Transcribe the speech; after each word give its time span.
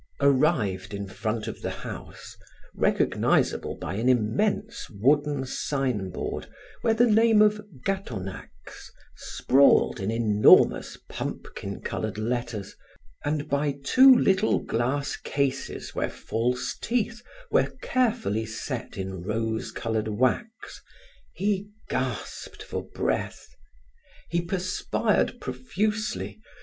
Arrived 0.19 0.95
in 0.95 1.05
front 1.07 1.45
of 1.47 1.61
the 1.61 1.69
house, 1.69 2.35
recognizable 2.73 3.75
by 3.77 3.93
an 3.93 4.09
immense 4.09 4.89
wooden 4.89 5.45
signboard 5.45 6.47
where 6.81 6.95
the 6.95 7.05
name 7.05 7.39
of 7.39 7.61
"Gatonax" 7.85 8.49
sprawled 9.15 9.99
in 9.99 10.09
enormous 10.09 10.97
pumpkin 11.07 11.81
colored 11.81 12.17
letters, 12.17 12.75
and 13.23 13.47
by 13.47 13.77
two 13.83 14.11
little 14.15 14.57
glass 14.57 15.15
cases 15.17 15.93
where 15.93 16.09
false 16.09 16.75
teeth 16.81 17.21
were 17.51 17.71
carefully 17.83 18.47
set 18.47 18.97
in 18.97 19.21
rose 19.21 19.69
colored 19.71 20.07
wax, 20.07 20.81
he 21.31 21.69
gasped 21.89 22.63
for 22.63 22.83
breath. 22.83 23.49
He 24.31 24.41
perspired 24.41 25.39
profusely. 25.39 26.41